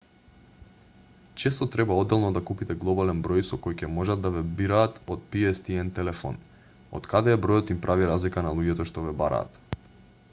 често 1.41 1.67
треба 1.75 1.97
одделно 2.03 2.31
да 2.37 2.41
купите 2.51 2.77
глобален 2.85 3.19
број 3.27 3.45
со 3.51 3.59
кој 3.67 3.77
ќе 3.83 3.91
можат 3.99 4.25
да 4.25 4.33
ве 4.37 4.41
бираат 4.63 4.97
од 5.17 5.29
pstn 5.37 5.93
телефон 6.01 6.41
од 7.01 7.11
каде 7.15 7.37
е 7.39 7.43
бројот 7.47 7.75
им 7.77 7.85
прави 7.89 8.11
разлика 8.17 8.49
на 8.49 8.59
луѓето 8.61 8.91
што 8.93 9.09
ве 9.09 9.17
бараат 9.25 9.67